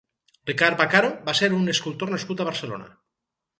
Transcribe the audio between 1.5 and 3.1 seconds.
un escultor nascut a Barcelona.